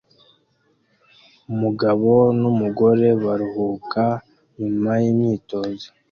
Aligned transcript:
Umugabo 1.51 2.09
numugore 2.39 3.07
baruhuka 3.23 4.03
nyuma 4.59 4.91
yimyitozo 5.03 5.87